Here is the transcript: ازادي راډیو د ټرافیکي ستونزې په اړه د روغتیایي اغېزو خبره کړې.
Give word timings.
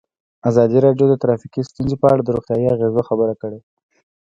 ازادي 0.49 0.77
راډیو 0.85 1.05
د 1.09 1.13
ټرافیکي 1.21 1.61
ستونزې 1.69 1.95
په 1.99 2.07
اړه 2.13 2.21
د 2.23 2.29
روغتیایي 2.35 2.67
اغېزو 2.75 3.07
خبره 3.09 3.33
کړې. 3.41 3.59